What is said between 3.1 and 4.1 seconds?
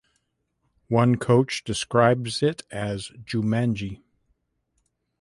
Jumanji.